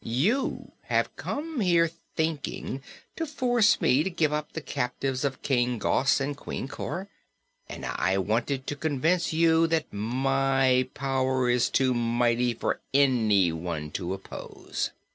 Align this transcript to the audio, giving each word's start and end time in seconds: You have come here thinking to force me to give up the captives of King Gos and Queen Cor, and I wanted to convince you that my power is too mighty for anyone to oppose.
You 0.03 0.71
have 0.85 1.15
come 1.15 1.59
here 1.59 1.87
thinking 2.15 2.81
to 3.15 3.27
force 3.27 3.79
me 3.79 4.01
to 4.01 4.09
give 4.09 4.33
up 4.33 4.53
the 4.53 4.59
captives 4.61 5.23
of 5.23 5.43
King 5.43 5.77
Gos 5.77 6.19
and 6.19 6.35
Queen 6.35 6.67
Cor, 6.67 7.07
and 7.69 7.85
I 7.85 8.17
wanted 8.17 8.65
to 8.65 8.75
convince 8.75 9.31
you 9.31 9.67
that 9.67 9.93
my 9.93 10.89
power 10.95 11.51
is 11.51 11.69
too 11.69 11.93
mighty 11.93 12.55
for 12.55 12.81
anyone 12.95 13.91
to 13.91 14.15
oppose. 14.15 14.89